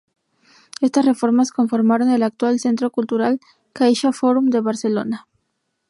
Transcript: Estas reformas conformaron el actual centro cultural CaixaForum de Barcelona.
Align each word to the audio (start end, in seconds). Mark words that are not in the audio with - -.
Estas 0.79 1.05
reformas 1.05 1.51
conformaron 1.51 2.09
el 2.09 2.23
actual 2.23 2.57
centro 2.59 2.89
cultural 2.89 3.39
CaixaForum 3.71 4.49
de 4.49 4.59
Barcelona. 4.59 5.27